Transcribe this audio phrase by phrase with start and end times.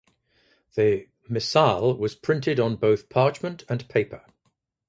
[0.73, 4.25] The "Missale" was printed on both parchment and paper.